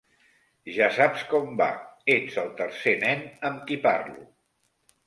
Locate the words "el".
2.45-2.51